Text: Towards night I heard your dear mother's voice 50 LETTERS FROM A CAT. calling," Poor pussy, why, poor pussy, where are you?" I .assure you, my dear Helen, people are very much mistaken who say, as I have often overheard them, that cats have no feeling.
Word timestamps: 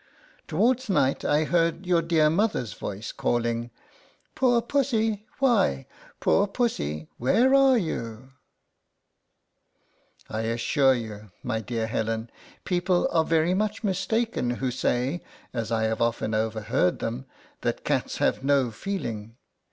Towards 0.47 0.89
night 0.89 1.23
I 1.23 1.43
heard 1.43 1.85
your 1.85 2.01
dear 2.01 2.27
mother's 2.27 2.73
voice 2.73 3.11
50 3.11 3.11
LETTERS 3.11 3.11
FROM 3.11 3.11
A 3.11 3.11
CAT. 3.11 3.21
calling," 3.53 3.71
Poor 4.35 4.61
pussy, 4.63 5.25
why, 5.37 5.85
poor 6.19 6.47
pussy, 6.47 7.07
where 7.19 7.53
are 7.53 7.77
you?" 7.77 8.31
I 10.27 10.39
.assure 10.41 10.95
you, 10.95 11.29
my 11.43 11.59
dear 11.61 11.85
Helen, 11.85 12.31
people 12.65 13.07
are 13.11 13.23
very 13.23 13.53
much 13.53 13.83
mistaken 13.83 14.49
who 14.55 14.71
say, 14.71 15.21
as 15.53 15.71
I 15.71 15.83
have 15.83 16.01
often 16.01 16.33
overheard 16.33 16.97
them, 16.97 17.27
that 17.61 17.85
cats 17.85 18.17
have 18.17 18.43
no 18.43 18.71
feeling. 18.71 19.35